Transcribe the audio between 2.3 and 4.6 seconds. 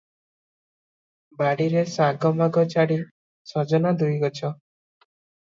ମାଗ ଛାଡ଼ି ସଜନା ଦୁଇ ଗଛ।